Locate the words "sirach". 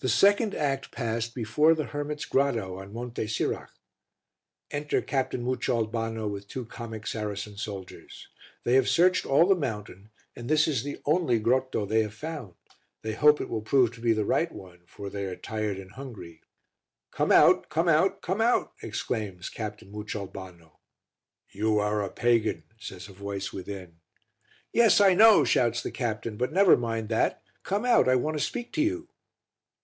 3.26-3.72